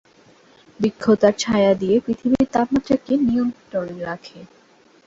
বৃক্ষ 0.79 1.03
তার 1.21 1.33
ছায়া 1.39 1.73
দিয়ে 1.73 1.95
পৃথিবীর 2.05 2.45
তাপমাত্রাকে 2.53 3.13
নিয়ন্ত্রণে 3.27 3.97
রাখে। 4.05 4.39